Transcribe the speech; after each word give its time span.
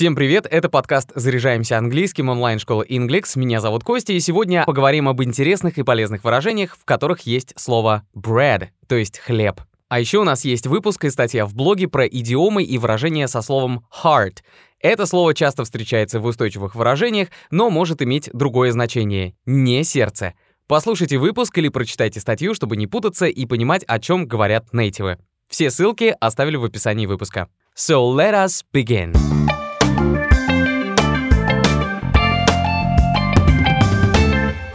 Всем 0.00 0.14
привет, 0.14 0.46
это 0.50 0.70
подкаст 0.70 1.12
«Заряжаемся 1.14 1.76
английским» 1.76 2.30
онлайн-школы 2.30 2.86
Inglix. 2.88 3.38
Меня 3.38 3.60
зовут 3.60 3.84
Костя, 3.84 4.14
и 4.14 4.20
сегодня 4.20 4.64
поговорим 4.64 5.08
об 5.08 5.22
интересных 5.22 5.76
и 5.76 5.82
полезных 5.82 6.24
выражениях, 6.24 6.74
в 6.78 6.86
которых 6.86 7.26
есть 7.26 7.52
слово 7.56 8.06
bread, 8.16 8.68
то 8.88 8.94
есть 8.94 9.18
хлеб. 9.18 9.60
А 9.90 10.00
еще 10.00 10.16
у 10.16 10.24
нас 10.24 10.46
есть 10.46 10.66
выпуск 10.66 11.04
и 11.04 11.10
статья 11.10 11.44
в 11.44 11.54
блоге 11.54 11.86
про 11.86 12.06
идиомы 12.06 12.62
и 12.62 12.78
выражения 12.78 13.28
со 13.28 13.42
словом 13.42 13.84
heart. 14.02 14.38
Это 14.80 15.04
слово 15.04 15.34
часто 15.34 15.64
встречается 15.64 16.18
в 16.18 16.24
устойчивых 16.24 16.74
выражениях, 16.74 17.28
но 17.50 17.68
может 17.68 18.00
иметь 18.00 18.30
другое 18.32 18.72
значение— 18.72 19.34
не 19.44 19.84
сердце. 19.84 20.32
Послушайте 20.66 21.18
выпуск 21.18 21.58
или 21.58 21.68
прочитайте 21.68 22.20
статью, 22.20 22.54
чтобы 22.54 22.78
не 22.78 22.86
путаться 22.86 23.26
и 23.26 23.44
понимать, 23.44 23.84
о 23.86 23.98
чем 23.98 24.26
говорят 24.26 24.72
нейтивы. 24.72 25.18
Все 25.50 25.70
ссылки 25.70 26.16
оставили 26.20 26.56
в 26.56 26.64
описании 26.64 27.04
выпуска. 27.04 27.48
So 27.76 28.10
let 28.16 28.32
us 28.32 28.62
begin. 28.72 29.39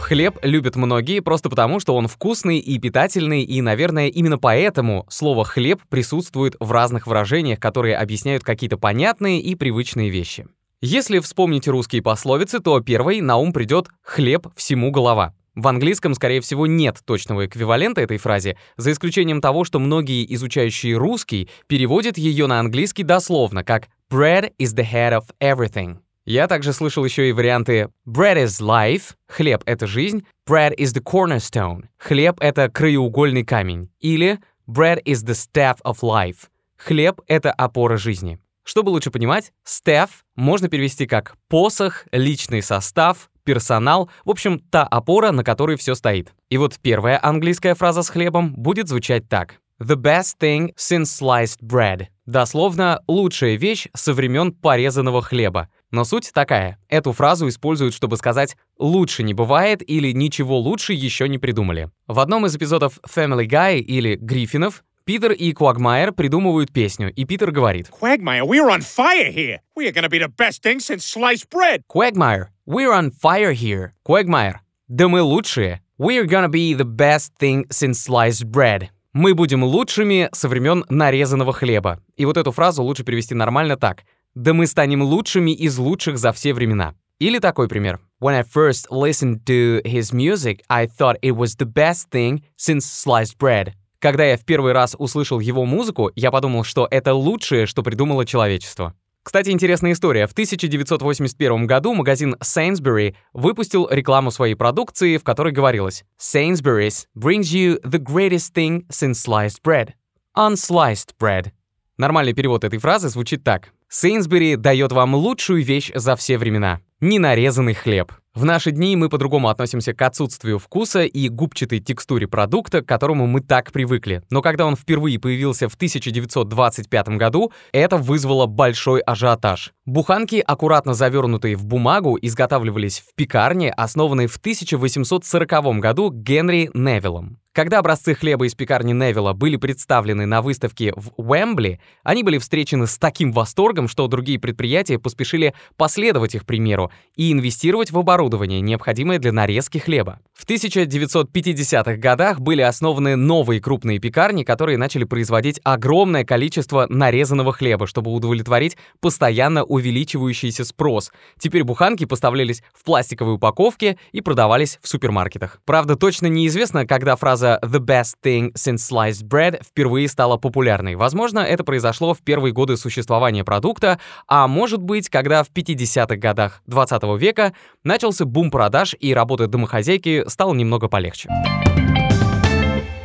Хлеб 0.06 0.38
любят 0.42 0.76
многие 0.76 1.18
просто 1.18 1.50
потому, 1.50 1.80
что 1.80 1.96
он 1.96 2.06
вкусный 2.06 2.60
и 2.60 2.78
питательный, 2.78 3.42
и, 3.42 3.60
наверное, 3.60 4.06
именно 4.06 4.38
поэтому 4.38 5.04
слово 5.08 5.44
«хлеб» 5.44 5.80
присутствует 5.88 6.54
в 6.60 6.70
разных 6.70 7.08
выражениях, 7.08 7.58
которые 7.58 7.96
объясняют 7.96 8.44
какие-то 8.44 8.78
понятные 8.78 9.40
и 9.40 9.56
привычные 9.56 10.10
вещи. 10.10 10.46
Если 10.80 11.18
вспомнить 11.18 11.66
русские 11.66 12.02
пословицы, 12.02 12.60
то 12.60 12.78
первой 12.78 13.20
на 13.20 13.36
ум 13.36 13.52
придет 13.52 13.88
«хлеб 14.00 14.46
всему 14.54 14.92
голова». 14.92 15.34
В 15.56 15.66
английском, 15.66 16.14
скорее 16.14 16.40
всего, 16.40 16.68
нет 16.68 16.98
точного 17.04 17.46
эквивалента 17.46 18.00
этой 18.00 18.18
фразе, 18.18 18.56
за 18.76 18.92
исключением 18.92 19.40
того, 19.40 19.64
что 19.64 19.80
многие 19.80 20.32
изучающие 20.36 20.96
русский 20.96 21.48
переводят 21.66 22.16
ее 22.16 22.46
на 22.46 22.60
английский 22.60 23.02
дословно, 23.02 23.64
как 23.64 23.88
«bread 24.08 24.52
is 24.56 24.72
the 24.72 24.88
head 24.88 25.18
of 25.18 25.24
everything». 25.40 25.96
Я 26.26 26.48
также 26.48 26.72
слышал 26.72 27.04
еще 27.04 27.28
и 27.28 27.32
варианты 27.32 27.88
bread 28.04 28.44
is 28.44 28.60
life, 28.60 29.14
хлеб— 29.28 29.62
это 29.64 29.86
жизнь, 29.86 30.26
bread 30.44 30.74
is 30.76 30.86
the 30.86 31.00
cornerstone, 31.00 31.84
хлеб— 31.98 32.38
это 32.40 32.68
краеугольный 32.68 33.44
камень, 33.44 33.92
или 34.00 34.40
bread 34.68 35.00
is 35.04 35.24
the 35.24 35.34
staff 35.34 35.76
of 35.84 36.00
life, 36.00 36.48
хлеб— 36.76 37.20
это 37.28 37.52
опора 37.52 37.96
жизни. 37.96 38.40
Чтобы 38.64 38.90
лучше 38.90 39.12
понимать, 39.12 39.52
staff 39.64 40.10
можно 40.34 40.68
перевести 40.68 41.06
как 41.06 41.36
посох, 41.48 42.06
личный 42.10 42.60
состав, 42.60 43.30
персонал, 43.44 44.10
в 44.24 44.30
общем, 44.30 44.58
та 44.58 44.82
опора, 44.82 45.30
на 45.30 45.44
которой 45.44 45.76
все 45.76 45.94
стоит. 45.94 46.34
И 46.50 46.58
вот 46.58 46.76
первая 46.82 47.20
английская 47.22 47.76
фраза 47.76 48.02
с 48.02 48.08
хлебом 48.08 48.52
будет 48.56 48.88
звучать 48.88 49.28
так. 49.28 49.60
The 49.78 49.94
best 49.94 50.40
thing 50.40 50.74
since 50.76 51.04
sliced 51.04 51.62
bread. 51.62 52.06
Дословно, 52.24 53.02
лучшая 53.06 53.56
вещь 53.56 53.88
со 53.94 54.14
времен 54.14 54.52
порезанного 54.52 55.22
хлеба. 55.22 55.68
Но 55.90 56.04
суть 56.04 56.30
такая. 56.32 56.78
Эту 56.88 57.12
фразу 57.12 57.48
используют, 57.48 57.94
чтобы 57.94 58.16
сказать 58.16 58.56
«лучше 58.78 59.22
не 59.22 59.34
бывает» 59.34 59.88
или 59.88 60.12
«ничего 60.12 60.58
лучше 60.58 60.92
еще 60.92 61.28
не 61.28 61.38
придумали». 61.38 61.90
В 62.06 62.20
одном 62.20 62.46
из 62.46 62.56
эпизодов 62.56 62.98
Family 63.08 63.46
Guy 63.46 63.78
или 63.78 64.16
Гриффинов 64.16 64.82
Питер 65.06 65.30
и 65.30 65.52
Квагмайер 65.52 66.10
придумывают 66.10 66.72
песню, 66.72 67.12
и 67.12 67.24
Питер 67.24 67.52
говорит 67.52 67.90
Quagmire, 68.00 68.44
we're 68.44 68.68
on 68.68 68.80
fire 68.80 69.32
here. 69.32 69.60
We 69.76 69.86
are 69.86 69.92
gonna 69.92 70.08
be 70.08 70.18
the 70.18 70.26
best 70.26 70.64
thing 70.64 70.80
since 70.80 71.04
sliced 71.04 71.48
bread. 71.48 71.82
Quagmire, 71.86 72.48
we're 72.66 72.92
on 72.92 73.12
fire 73.12 73.52
here. 73.52 73.92
Quagmire, 74.04 74.56
да 74.88 75.06
мы 75.06 75.22
лучшие. 75.22 75.80
We're 75.96 76.26
gonna 76.26 76.50
be 76.50 76.74
the 76.74 76.84
best 76.84 77.30
thing 77.38 77.68
since 77.68 78.04
sliced 78.04 78.50
bread. 78.50 78.88
Мы 79.12 79.34
будем 79.34 79.62
лучшими 79.62 80.28
со 80.32 80.48
времен 80.48 80.84
нарезанного 80.88 81.52
хлеба. 81.52 82.00
И 82.16 82.24
вот 82.24 82.36
эту 82.36 82.50
фразу 82.50 82.82
лучше 82.82 83.04
перевести 83.04 83.36
нормально 83.36 83.76
так. 83.76 84.02
Да 84.36 84.52
мы 84.52 84.66
станем 84.66 85.00
лучшими 85.00 85.50
из 85.50 85.78
лучших 85.78 86.18
за 86.18 86.30
все 86.30 86.52
времена. 86.52 86.94
Или 87.18 87.38
такой 87.38 87.68
пример. 87.68 88.00
When 88.20 88.34
I 88.34 88.42
first 88.42 88.86
listened 88.90 89.44
to 89.46 89.82
his 89.82 90.12
music, 90.12 90.60
I 90.68 90.86
thought 90.86 91.16
it 91.22 91.34
was 91.34 91.56
the 91.56 91.64
best 91.64 92.10
thing 92.12 92.42
since 92.54 92.80
sliced 92.80 93.38
bread. 93.38 93.72
Когда 93.98 94.24
я 94.26 94.36
в 94.36 94.44
первый 94.44 94.72
раз 94.72 94.94
услышал 94.98 95.40
его 95.40 95.64
музыку, 95.64 96.10
я 96.14 96.30
подумал, 96.30 96.64
что 96.64 96.86
это 96.90 97.14
лучшее, 97.14 97.64
что 97.64 97.82
придумало 97.82 98.26
человечество. 98.26 98.92
Кстати, 99.22 99.48
интересная 99.48 99.92
история. 99.92 100.26
В 100.26 100.32
1981 100.32 101.66
году 101.66 101.94
магазин 101.94 102.36
Sainsbury 102.44 103.14
выпустил 103.32 103.88
рекламу 103.90 104.30
своей 104.30 104.54
продукции, 104.54 105.16
в 105.16 105.24
которой 105.24 105.54
говорилось 105.54 106.04
«Sainsbury's 106.20 107.06
brings 107.16 107.54
you 107.54 107.80
the 107.82 107.98
greatest 107.98 108.52
thing 108.54 108.86
since 108.90 109.12
sliced 109.12 109.62
bread. 109.64 109.94
Unsliced 110.36 111.14
bread». 111.18 111.52
Нормальный 111.96 112.34
перевод 112.34 112.64
этой 112.64 112.78
фразы 112.78 113.08
звучит 113.08 113.42
так. 113.42 113.72
Сейнсбери 113.88 114.56
дает 114.56 114.92
вам 114.92 115.14
лучшую 115.14 115.62
вещь 115.62 115.92
за 115.94 116.16
все 116.16 116.38
времена— 116.38 116.80
ненарезанный 117.00 117.74
хлеб. 117.74 118.12
В 118.34 118.44
наши 118.44 118.70
дни 118.70 118.96
мы 118.96 119.08
по-другому 119.08 119.48
относимся 119.48 119.94
к 119.94 120.02
отсутствию 120.02 120.58
вкуса 120.58 121.04
и 121.04 121.28
губчатой 121.28 121.80
текстуре 121.80 122.26
продукта, 122.26 122.82
к 122.82 122.86
которому 122.86 123.26
мы 123.26 123.40
так 123.40 123.72
привыкли. 123.72 124.22
Но 124.28 124.42
когда 124.42 124.66
он 124.66 124.76
впервые 124.76 125.18
появился 125.18 125.68
в 125.68 125.74
1925 125.74 127.08
году, 127.10 127.52
это 127.72 127.96
вызвало 127.96 128.46
большой 128.46 129.00
ажиотаж. 129.00 129.72
Буханки, 129.86 130.42
аккуратно 130.44 130.94
завернутые 130.94 131.54
в 131.54 131.64
бумагу, 131.64 132.18
изготавливались 132.20 132.98
в 132.98 133.14
пекарне, 133.14 133.70
основанной 133.70 134.26
в 134.26 134.36
1840 134.36 135.78
году 135.78 136.10
Генри 136.10 136.70
Невиллом. 136.74 137.38
Когда 137.56 137.78
образцы 137.78 138.14
хлеба 138.14 138.44
из 138.44 138.54
пекарни 138.54 138.92
Невилла 138.92 139.32
были 139.32 139.56
представлены 139.56 140.26
на 140.26 140.42
выставке 140.42 140.92
в 140.94 141.12
Уэмбли, 141.16 141.80
они 142.02 142.22
были 142.22 142.36
встречены 142.36 142.86
с 142.86 142.98
таким 142.98 143.32
восторгом, 143.32 143.88
что 143.88 144.06
другие 144.08 144.38
предприятия 144.38 144.98
поспешили 144.98 145.54
последовать 145.78 146.34
их 146.34 146.44
примеру 146.44 146.90
и 147.16 147.32
инвестировать 147.32 147.92
в 147.92 147.98
оборудование, 147.98 148.60
необходимое 148.60 149.18
для 149.18 149.32
нарезки 149.32 149.78
хлеба. 149.78 150.20
В 150.34 150.46
1950-х 150.46 151.96
годах 151.96 152.40
были 152.40 152.60
основаны 152.60 153.16
новые 153.16 153.62
крупные 153.62 154.00
пекарни, 154.00 154.44
которые 154.44 154.76
начали 154.76 155.04
производить 155.04 155.58
огромное 155.64 156.26
количество 156.26 156.84
нарезанного 156.90 157.54
хлеба, 157.54 157.86
чтобы 157.86 158.12
удовлетворить 158.12 158.76
постоянно 159.00 159.64
увеличивающийся 159.76 160.64
спрос. 160.64 161.12
Теперь 161.38 161.64
буханки 161.64 162.04
поставлялись 162.04 162.62
в 162.74 162.84
пластиковой 162.84 163.34
упаковке 163.34 163.98
и 164.12 164.20
продавались 164.20 164.78
в 164.82 164.88
супермаркетах. 164.88 165.60
Правда, 165.64 165.96
точно 165.96 166.26
неизвестно, 166.26 166.86
когда 166.86 167.16
фраза 167.16 167.58
«the 167.62 167.78
best 167.78 168.14
thing 168.22 168.52
since 168.54 168.78
sliced 168.90 169.26
bread» 169.28 169.62
впервые 169.64 170.08
стала 170.08 170.36
популярной. 170.36 170.96
Возможно, 170.96 171.40
это 171.40 171.64
произошло 171.64 172.14
в 172.14 172.22
первые 172.22 172.52
годы 172.52 172.76
существования 172.76 173.44
продукта, 173.44 174.00
а 174.26 174.48
может 174.48 174.82
быть, 174.82 175.08
когда 175.08 175.42
в 175.42 175.50
50-х 175.50 176.16
годах 176.16 176.62
20 176.66 177.02
века 177.18 177.52
начался 177.84 178.24
бум 178.24 178.50
продаж 178.50 178.94
и 178.98 179.14
работа 179.14 179.46
домохозяйки 179.46 180.24
стала 180.28 180.54
немного 180.54 180.88
полегче. 180.88 181.28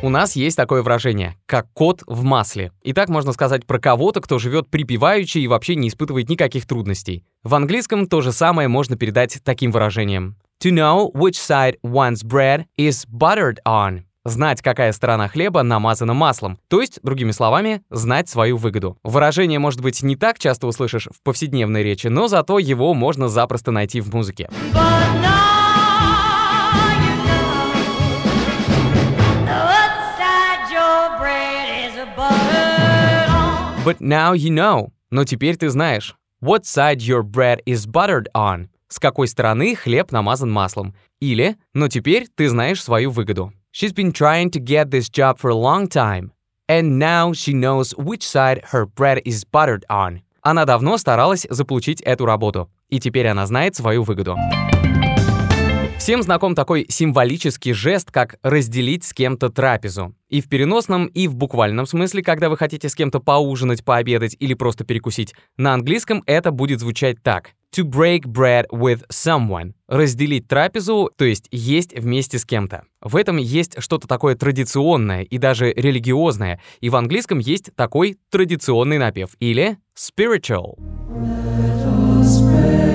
У 0.02 0.08
нас 0.08 0.34
есть 0.34 0.56
такое 0.56 0.82
выражение, 0.82 1.36
как 1.46 1.72
кот 1.74 2.02
в 2.08 2.24
масле. 2.24 2.72
И 2.82 2.92
так 2.92 3.08
можно 3.08 3.32
сказать 3.32 3.64
про 3.64 3.78
кого-то, 3.78 4.20
кто 4.20 4.40
живет 4.40 4.68
припеваючи 4.68 5.38
и 5.38 5.46
вообще 5.46 5.76
не 5.76 5.86
испытывает 5.86 6.28
никаких 6.28 6.66
трудностей. 6.66 7.24
В 7.44 7.54
английском 7.54 8.08
то 8.08 8.20
же 8.20 8.32
самое 8.32 8.66
можно 8.66 8.96
передать 8.96 9.38
таким 9.44 9.70
выражением. 9.70 10.34
To 10.64 10.72
know 10.72 11.12
which 11.12 11.34
side 11.34 11.76
one's 11.84 12.24
bread 12.24 12.64
is 12.76 13.06
buttered 13.08 13.58
on 13.64 14.02
знать, 14.24 14.60
какая 14.60 14.92
сторона 14.92 15.28
хлеба 15.28 15.62
намазана 15.62 16.14
маслом, 16.14 16.58
то 16.68 16.80
есть, 16.80 17.00
другими 17.02 17.32
словами, 17.32 17.82
знать 17.90 18.28
свою 18.28 18.56
выгоду. 18.56 18.96
Выражение, 19.02 19.58
может 19.58 19.80
быть, 19.80 20.02
не 20.02 20.16
так 20.16 20.38
часто 20.38 20.66
услышишь 20.68 21.08
в 21.12 21.22
повседневной 21.22 21.82
речи, 21.82 22.06
но 22.06 22.28
зато 22.28 22.58
его 22.60 22.94
можно 22.94 23.28
запросто 23.28 23.72
найти 23.72 24.00
в 24.00 24.12
музыке. 24.14 24.48
But 24.72 25.21
now 34.00 34.32
you 34.32 34.50
know. 34.50 34.92
Но 35.10 35.24
теперь 35.24 35.56
ты 35.56 35.68
знаешь. 35.68 36.14
What 36.40 36.62
side 36.64 36.98
your 36.98 37.22
bread 37.22 37.60
is 37.66 37.86
buttered 37.86 38.28
on. 38.34 38.68
С 38.88 38.98
какой 38.98 39.26
стороны 39.26 39.74
хлеб 39.74 40.12
намазан 40.12 40.50
маслом. 40.50 40.94
Или, 41.20 41.56
но 41.74 41.88
теперь 41.88 42.26
ты 42.34 42.48
знаешь 42.48 42.82
свою 42.82 43.10
выгоду. 43.10 43.52
She's 43.74 43.92
been 43.92 44.12
trying 44.12 44.50
to 44.50 44.60
get 44.60 44.90
this 44.90 45.08
job 45.08 45.38
for 45.38 45.50
a 45.50 45.54
long 45.54 45.88
time, 45.88 46.30
and 46.68 46.98
now 46.98 47.32
she 47.32 47.54
knows 47.54 47.94
which 47.96 48.22
side 48.22 48.62
her 48.70 48.86
bread 48.86 49.22
is 49.24 49.44
buttered 49.44 49.84
on. 49.88 50.20
Она 50.42 50.64
давно 50.64 50.98
старалась 50.98 51.46
заполучить 51.48 52.02
эту 52.02 52.26
работу, 52.26 52.70
и 52.88 53.00
теперь 53.00 53.28
она 53.28 53.46
знает 53.46 53.74
свою 53.74 54.02
выгоду. 54.02 54.36
Всем 56.02 56.20
знаком 56.24 56.56
такой 56.56 56.84
символический 56.88 57.72
жест, 57.72 58.10
как 58.10 58.34
разделить 58.42 59.04
с 59.04 59.14
кем-то 59.14 59.50
трапезу. 59.50 60.16
И 60.28 60.40
в 60.40 60.48
переносном, 60.48 61.06
и 61.06 61.28
в 61.28 61.36
буквальном 61.36 61.86
смысле, 61.86 62.24
когда 62.24 62.50
вы 62.50 62.56
хотите 62.56 62.88
с 62.88 62.96
кем-то 62.96 63.20
поужинать, 63.20 63.84
пообедать 63.84 64.34
или 64.40 64.54
просто 64.54 64.82
перекусить. 64.82 65.32
На 65.56 65.74
английском 65.74 66.24
это 66.26 66.50
будет 66.50 66.80
звучать 66.80 67.22
так. 67.22 67.50
To 67.76 67.84
break 67.84 68.22
bread 68.24 68.64
with 68.72 69.04
someone. 69.10 69.74
Разделить 69.86 70.48
трапезу, 70.48 71.08
то 71.16 71.24
есть 71.24 71.46
есть 71.52 71.96
вместе 71.96 72.40
с 72.40 72.44
кем-то. 72.44 72.82
В 73.00 73.14
этом 73.14 73.36
есть 73.36 73.80
что-то 73.80 74.08
такое 74.08 74.34
традиционное 74.34 75.22
и 75.22 75.38
даже 75.38 75.72
религиозное, 75.72 76.60
и 76.80 76.90
в 76.90 76.96
английском 76.96 77.38
есть 77.38 77.70
такой 77.76 78.18
традиционный 78.28 78.98
напев, 78.98 79.36
или 79.38 79.78
spiritual. 79.96 80.80
Let 81.54 81.86
us 82.26 82.91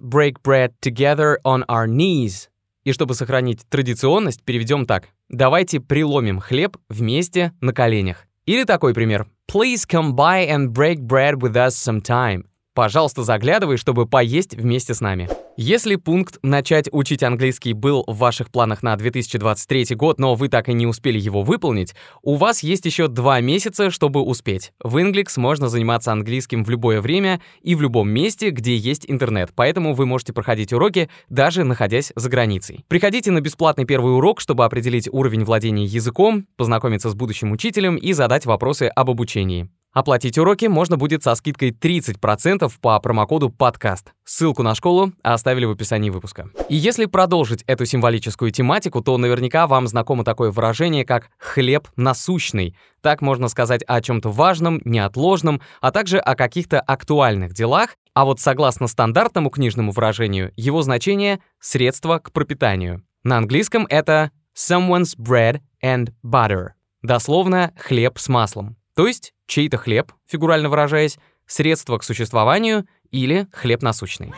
break 0.00 0.42
bread 0.42 0.72
together 0.80 1.38
on 1.44 1.64
our 1.68 1.86
knees. 1.86 2.48
И 2.84 2.92
чтобы 2.92 3.14
сохранить 3.14 3.60
традиционность, 3.68 4.42
переведем 4.42 4.86
так. 4.86 5.10
Давайте 5.28 5.78
приломим 5.78 6.40
хлеб 6.40 6.76
вместе 6.88 7.52
на 7.60 7.72
коленях. 7.72 8.26
Или 8.46 8.64
такой 8.64 8.92
пример. 8.92 9.28
Please 9.48 9.86
come 9.88 10.14
by 10.14 10.48
and 10.48 10.72
break 10.72 10.98
bread 10.98 11.36
with 11.38 11.54
us 11.54 11.76
sometime. 11.76 12.44
Пожалуйста, 12.76 13.22
заглядывай, 13.22 13.78
чтобы 13.78 14.04
поесть 14.04 14.54
вместе 14.54 14.92
с 14.92 15.00
нами. 15.00 15.30
Если 15.56 15.96
пункт 15.96 16.38
«начать 16.42 16.90
учить 16.92 17.22
английский» 17.22 17.72
был 17.72 18.04
в 18.06 18.18
ваших 18.18 18.50
планах 18.50 18.82
на 18.82 18.94
2023 18.96 19.96
год, 19.96 20.20
но 20.20 20.34
вы 20.34 20.50
так 20.50 20.68
и 20.68 20.74
не 20.74 20.86
успели 20.86 21.18
его 21.18 21.40
выполнить, 21.40 21.94
у 22.20 22.34
вас 22.34 22.62
есть 22.62 22.84
еще 22.84 23.08
два 23.08 23.40
месяца, 23.40 23.90
чтобы 23.90 24.20
успеть. 24.20 24.74
В 24.84 24.98
Inglix 24.98 25.40
можно 25.40 25.70
заниматься 25.70 26.12
английским 26.12 26.64
в 26.64 26.68
любое 26.68 27.00
время 27.00 27.40
и 27.62 27.74
в 27.74 27.80
любом 27.80 28.10
месте, 28.10 28.50
где 28.50 28.76
есть 28.76 29.06
интернет, 29.08 29.52
поэтому 29.54 29.94
вы 29.94 30.04
можете 30.04 30.34
проходить 30.34 30.74
уроки, 30.74 31.08
даже 31.30 31.64
находясь 31.64 32.12
за 32.14 32.28
границей. 32.28 32.84
Приходите 32.88 33.30
на 33.30 33.40
бесплатный 33.40 33.86
первый 33.86 34.14
урок, 34.14 34.38
чтобы 34.38 34.66
определить 34.66 35.08
уровень 35.10 35.44
владения 35.44 35.86
языком, 35.86 36.46
познакомиться 36.58 37.08
с 37.08 37.14
будущим 37.14 37.52
учителем 37.52 37.96
и 37.96 38.12
задать 38.12 38.44
вопросы 38.44 38.82
об 38.94 39.08
обучении. 39.08 39.70
Оплатить 39.96 40.36
уроки 40.36 40.66
можно 40.66 40.98
будет 40.98 41.22
со 41.22 41.34
скидкой 41.34 41.70
30% 41.70 42.70
по 42.82 43.00
промокоду 43.00 43.48
«Подкаст». 43.48 44.12
Ссылку 44.26 44.62
на 44.62 44.74
школу 44.74 45.14
оставили 45.22 45.64
в 45.64 45.70
описании 45.70 46.10
выпуска. 46.10 46.50
И 46.68 46.76
если 46.76 47.06
продолжить 47.06 47.62
эту 47.62 47.86
символическую 47.86 48.50
тематику, 48.50 49.00
то 49.00 49.16
наверняка 49.16 49.66
вам 49.66 49.86
знакомо 49.86 50.22
такое 50.22 50.50
выражение, 50.50 51.06
как 51.06 51.30
«хлеб 51.38 51.88
насущный». 51.96 52.76
Так 53.00 53.22
можно 53.22 53.48
сказать 53.48 53.82
о 53.86 54.02
чем-то 54.02 54.28
важном, 54.28 54.82
неотложном, 54.84 55.62
а 55.80 55.90
также 55.92 56.18
о 56.18 56.34
каких-то 56.34 56.78
актуальных 56.78 57.54
делах, 57.54 57.96
а 58.12 58.26
вот 58.26 58.38
согласно 58.38 58.88
стандартному 58.88 59.48
книжному 59.48 59.92
выражению, 59.92 60.52
его 60.56 60.82
значение— 60.82 61.40
средство 61.58 62.18
к 62.18 62.32
пропитанию. 62.32 63.02
На 63.24 63.38
английском 63.38 63.86
это 63.88 64.30
«someone's 64.54 65.16
bread 65.18 65.62
and 65.82 66.12
butter», 66.22 66.72
дословно 67.00 67.72
«хлеб 67.78 68.18
с 68.18 68.28
маслом». 68.28 68.76
То 68.96 69.06
есть 69.06 69.34
чей-то 69.46 69.76
хлеб, 69.76 70.10
фигурально 70.26 70.70
выражаясь, 70.70 71.18
средство 71.46 71.98
к 71.98 72.02
существованию 72.02 72.86
или 73.10 73.46
хлеб 73.52 73.82
насущный. 73.82 74.32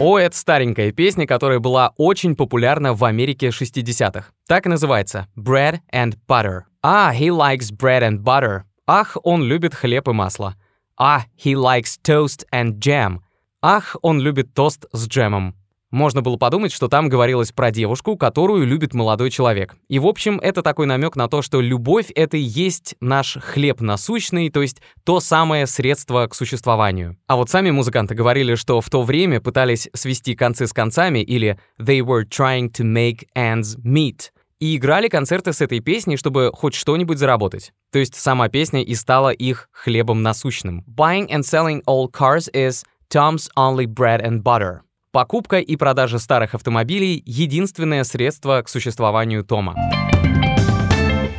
О, 0.00 0.18
это 0.18 0.36
старенькая 0.36 0.92
песня, 0.92 1.26
которая 1.26 1.60
была 1.60 1.92
очень 1.98 2.34
популярна 2.34 2.94
в 2.94 3.04
Америке 3.04 3.48
60-х. 3.48 4.28
Так 4.48 4.66
и 4.66 4.68
называется 4.68 5.28
«Bread 5.36 5.80
and 5.92 6.16
Butter». 6.26 6.62
А, 6.82 7.14
he 7.14 7.28
likes 7.28 7.70
bread 7.70 8.00
and 8.00 8.18
butter. 8.18 8.62
Ах, 8.86 9.16
он 9.22 9.44
любит 9.44 9.74
хлеб 9.74 10.08
и 10.08 10.12
масло. 10.12 10.56
А, 10.98 11.24
he 11.42 11.54
likes 11.54 11.98
toast 12.02 12.44
and 12.52 12.78
jam. 12.78 13.18
Ах, 13.62 13.96
он 14.02 14.20
любит 14.20 14.52
тост 14.52 14.86
с 14.92 15.06
джемом. 15.06 15.54
Можно 15.94 16.22
было 16.22 16.36
подумать, 16.36 16.72
что 16.72 16.88
там 16.88 17.08
говорилось 17.08 17.52
про 17.52 17.70
девушку, 17.70 18.16
которую 18.16 18.66
любит 18.66 18.94
молодой 18.94 19.30
человек. 19.30 19.76
И, 19.88 20.00
в 20.00 20.08
общем, 20.08 20.40
это 20.40 20.60
такой 20.60 20.86
намек 20.86 21.14
на 21.14 21.28
то, 21.28 21.40
что 21.40 21.60
любовь— 21.60 22.10
это 22.16 22.36
и 22.36 22.40
есть 22.40 22.96
наш 23.00 23.38
хлеб 23.40 23.80
насущный, 23.80 24.50
то 24.50 24.60
есть 24.60 24.82
то 25.04 25.20
самое 25.20 25.68
средство 25.68 26.26
к 26.26 26.34
существованию. 26.34 27.16
А 27.28 27.36
вот 27.36 27.48
сами 27.48 27.70
музыканты 27.70 28.16
говорили, 28.16 28.56
что 28.56 28.80
в 28.80 28.90
то 28.90 29.04
время 29.04 29.40
пытались 29.40 29.88
свести 29.94 30.34
концы 30.34 30.66
с 30.66 30.72
концами 30.72 31.20
или 31.20 31.60
«they 31.80 32.00
were 32.00 32.24
trying 32.28 32.72
to 32.72 32.82
make 32.84 33.28
ends 33.36 33.78
meet», 33.84 34.32
и 34.58 34.74
играли 34.76 35.06
концерты 35.06 35.52
с 35.52 35.60
этой 35.60 35.78
песней, 35.78 36.16
чтобы 36.16 36.50
хоть 36.52 36.74
что-нибудь 36.74 37.18
заработать. 37.18 37.72
То 37.92 38.00
есть 38.00 38.16
сама 38.16 38.48
песня 38.48 38.82
и 38.82 38.96
стала 38.96 39.30
их 39.30 39.68
хлебом 39.70 40.22
насущным. 40.22 40.84
Buying 40.88 41.28
and 41.30 41.42
selling 41.42 41.82
old 41.86 42.10
cars 42.10 42.50
is 42.52 42.82
Tom's 43.10 43.48
only 43.56 43.86
bread 43.86 44.20
and 44.20 44.42
butter. 44.42 44.80
Покупка 45.14 45.60
и 45.60 45.76
продажа 45.76 46.18
старых 46.18 46.56
автомобилей— 46.56 47.22
единственное 47.24 48.02
средство 48.02 48.60
к 48.62 48.68
существованию 48.68 49.44
Тома. 49.44 49.76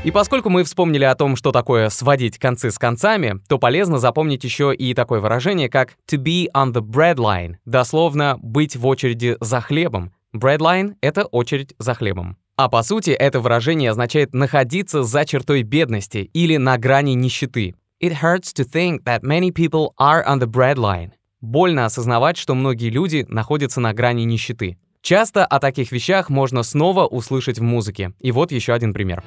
И 0.05 0.11
поскольку 0.11 0.49
мы 0.49 0.63
вспомнили 0.63 1.03
о 1.03 1.13
том, 1.13 1.35
что 1.35 1.51
такое 1.51 1.89
сводить 1.89 2.39
концы 2.39 2.71
с 2.71 2.79
концами, 2.79 3.41
то 3.49 3.59
полезно 3.59 3.99
запомнить 3.99 4.45
еще 4.45 4.73
и 4.73 4.93
такое 4.93 5.19
выражение, 5.19 5.67
как 5.67 5.97
to 6.09 6.17
be 6.17 6.45
on 6.55 6.71
the 6.71 6.79
breadline, 6.79 7.55
дословно 7.65 8.39
«быть 8.41 8.77
в 8.77 8.87
очереди 8.87 9.35
за 9.41 9.59
хлебом». 9.59 10.13
Breadline— 10.33 10.93
это 11.01 11.25
очередь 11.25 11.75
за 11.77 11.95
хлебом. 11.95 12.37
А 12.55 12.69
по 12.69 12.81
сути, 12.81 13.09
это 13.09 13.41
выражение 13.41 13.91
означает 13.91 14.33
находиться 14.33 15.03
за 15.03 15.25
чертой 15.25 15.63
бедности 15.63 16.29
или 16.31 16.55
на 16.55 16.77
грани 16.77 17.11
нищеты. 17.11 17.75
It 18.01 18.21
hurts 18.21 18.53
to 18.55 18.63
think 18.63 19.03
that 19.03 19.23
many 19.23 19.51
people 19.51 19.89
are 19.99 20.25
on 20.25 20.39
the 20.39 20.47
breadline. 20.47 21.11
Больно 21.45 21.85
осознавать, 21.85 22.37
что 22.37 22.55
многие 22.55 22.89
люди 22.89 23.23
находятся 23.29 23.79
на 23.79 23.93
грани 23.93 24.23
нищеты. 24.23 24.79
Часто 25.03 25.45
о 25.45 25.59
таких 25.59 25.91
вещах 25.91 26.31
можно 26.31 26.63
снова 26.63 27.05
услышать 27.05 27.59
в 27.59 27.61
музыке. 27.61 28.13
И 28.19 28.31
вот 28.31 28.51
еще 28.51 28.73
один 28.73 28.93
пример. 28.95 29.23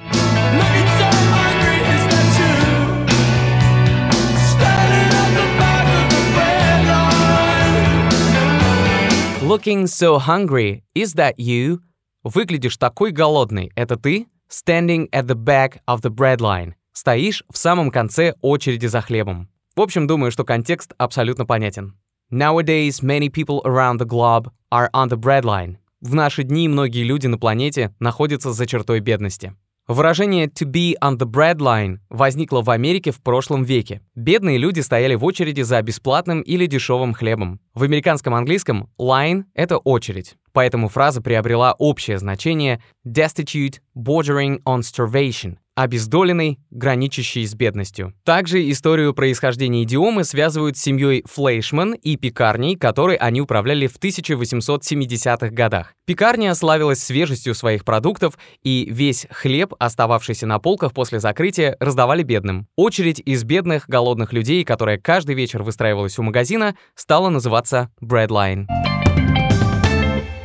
Looking 9.41 9.85
so 9.85 10.19
hungry, 10.19 10.82
is 10.97 11.14
that 11.14 11.37
you? 11.38 11.79
Выглядишь 12.25 12.76
такой 12.79 13.12
голодный, 13.12 13.71
это 13.76 13.97
ты? 13.97 14.26
Standing 14.50 15.09
at 15.11 15.26
the 15.26 15.37
back 15.37 15.79
of 15.87 16.00
the 16.03 16.11
bread 16.11 16.38
line. 16.38 16.73
Стоишь 16.93 17.44
в 17.49 17.56
самом 17.56 17.93
конце 17.93 18.35
очереди 18.41 18.87
за 18.87 19.03
хлебом. 19.03 19.49
В 19.76 19.81
общем, 19.81 20.09
думаю, 20.09 20.32
что 20.32 20.43
контекст 20.43 20.93
абсолютно 20.99 21.47
понятен. 21.47 21.94
Nowadays, 22.30 23.02
many 23.02 23.30
people 23.30 23.62
around 23.64 23.96
the 23.96 24.04
globe 24.04 24.50
are 24.70 24.90
on 24.92 25.08
the 25.08 25.16
breadline. 25.16 25.78
В 26.02 26.14
наши 26.14 26.42
дни 26.42 26.69
многие 26.69 27.02
люди 27.02 27.26
на 27.26 27.38
планете 27.38 27.94
находятся 28.00 28.52
за 28.52 28.66
чертой 28.66 29.00
бедности. 29.00 29.54
Выражение 29.86 30.48
«to 30.48 30.70
be 30.70 30.94
on 31.02 31.16
the 31.16 31.25
breadline» 31.25 32.00
возникло 32.10 32.60
в 32.60 32.69
Америке 32.69 33.12
в 33.12 33.22
прошлом 33.22 33.64
веке. 33.64 34.02
Бедные 34.14 34.58
люди 34.58 34.80
стояли 34.80 35.14
в 35.14 35.25
очереди 35.25 35.62
за 35.62 35.80
бесплатным 35.80 36.42
или 36.42 36.66
дешевым 36.66 37.14
хлебом. 37.14 37.60
В 37.72 37.84
американском 37.84 38.34
английском 38.34 38.90
«line»— 39.00 39.44
это 39.54 39.78
очередь. 39.78 40.37
Поэтому 40.52 40.88
фраза 40.88 41.23
приобрела 41.23 41.75
общее 41.78 42.18
значение 42.18 42.82
«destitute, 43.06 43.76
bordering 43.97 44.61
on 44.66 44.80
starvation», 44.80 45.56
обездоленный, 45.78 46.58
граничащий 46.70 47.47
с 47.47 47.54
бедностью. 47.54 48.12
Также 48.25 48.68
историю 48.68 49.14
происхождения 49.14 49.85
идиомы 49.85 50.25
связывают 50.25 50.76
с 50.76 50.82
семьей 50.82 51.23
Флейшман 51.25 51.92
и 51.94 52.16
пекарней, 52.16 52.75
которой 52.75 53.14
они 53.14 53.40
управляли 53.40 53.87
в 53.87 53.97
1870-х 53.97 55.50
годах. 55.50 55.94
Пекарня 56.04 56.52
славилась 56.56 56.99
свежестью 56.99 57.54
своих 57.54 57.85
продуктов, 57.85 58.37
и 58.64 58.88
весь 58.90 59.28
хлеб, 59.30 59.73
остававшийся 59.78 60.47
на 60.47 60.58
полках 60.58 60.92
после 60.92 61.20
закрытия, 61.20 61.76
раздавали 61.78 62.25
бедным. 62.25 62.66
Очередь 62.75 63.20
из 63.25 63.44
бедных, 63.44 63.88
голодных 63.88 64.32
людей, 64.32 64.64
которая 64.64 64.99
каждый 64.99 65.37
вечер 65.37 65.62
выстраивалась 65.62 66.18
у 66.18 66.25
магазина, 66.25 66.75
стала 66.97 67.28
называться 67.28 67.90
breadline. 68.02 68.66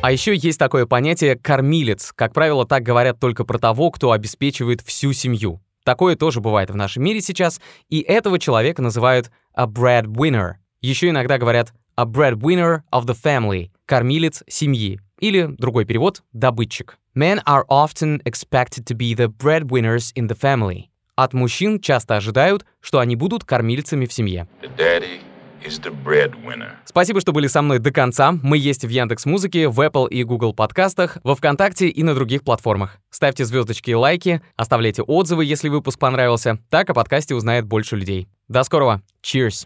А 0.04 0.12
еще 0.12 0.36
есть 0.36 0.58
такое 0.58 0.84
понятие 0.84 1.34
«кормилец». 1.34 2.12
Как 2.14 2.34
правило, 2.34 2.66
так 2.66 2.82
говорят 2.82 3.18
только 3.18 3.44
про 3.44 3.58
того, 3.58 3.90
кто 3.90 4.12
обеспечивает 4.12 4.82
всю 4.82 5.14
семью. 5.14 5.62
Такое 5.82 6.14
тоже 6.14 6.42
бывает 6.42 6.68
в 6.68 6.76
нашем 6.76 7.04
мире 7.04 7.22
сейчас, 7.22 7.58
и 7.88 8.00
этого 8.00 8.38
человека 8.38 8.82
называют 8.82 9.30
a 9.54 9.64
breadwinner. 9.64 10.56
Еще 10.82 11.08
иногда 11.08 11.38
говорят 11.38 11.72
a 11.96 12.04
breadwinner 12.04 12.82
of 12.92 13.06
the 13.06 13.16
family— 13.18 13.70
кормилец 13.86 14.42
семьи. 14.46 15.00
Или 15.20 15.46
другой 15.56 15.86
перевод— 15.86 16.22
добытчик. 16.34 16.98
Men 17.16 17.42
are 17.46 17.64
often 17.70 18.20
expected 18.24 18.84
to 18.84 18.94
be 18.94 19.14
the 19.14 19.28
breadwinners 19.28 20.12
in 20.14 20.28
the 20.28 20.38
family. 20.38 20.90
От 21.16 21.32
мужчин 21.32 21.80
часто 21.80 22.16
ожидают, 22.16 22.66
что 22.82 22.98
они 22.98 23.16
будут 23.16 23.44
кормильцами 23.44 24.04
в 24.04 24.12
семье. 24.12 24.48
The 24.60 24.70
daddy 24.76 25.20
Спасибо, 26.84 27.20
что 27.20 27.32
были 27.32 27.46
со 27.46 27.62
мной 27.62 27.78
до 27.78 27.90
конца. 27.90 28.32
Мы 28.42 28.58
есть 28.58 28.84
в 28.84 28.88
Яндекс 28.88 29.26
Музыке, 29.26 29.68
в 29.68 29.80
Apple 29.80 30.08
и 30.08 30.22
Google 30.24 30.54
подкастах, 30.54 31.18
во 31.22 31.34
Вконтакте 31.34 31.88
и 31.88 32.02
на 32.02 32.14
других 32.14 32.44
платформах. 32.44 32.98
Ставьте 33.10 33.44
звездочки 33.44 33.90
и 33.90 33.94
лайки, 33.94 34.42
оставляйте 34.56 35.02
отзывы, 35.02 35.44
если 35.44 35.68
выпуск 35.68 35.98
понравился. 35.98 36.58
Так 36.70 36.90
о 36.90 36.94
подкасте 36.94 37.34
узнает 37.34 37.64
больше 37.64 37.96
людей. 37.96 38.28
До 38.48 38.62
скорого. 38.62 39.02
Cheers! 39.22 39.64